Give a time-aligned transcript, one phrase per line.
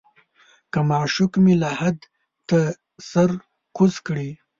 [0.71, 1.97] که معشوق مې لحد
[2.49, 2.59] ته
[3.09, 3.29] سر
[3.77, 4.29] کوز کړي.